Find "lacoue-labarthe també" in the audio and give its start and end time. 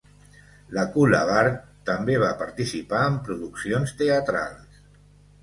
0.77-2.15